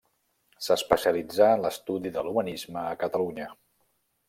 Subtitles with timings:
[0.67, 3.49] S'especialitzà en l'estudi de l'humanisme a Catalunya.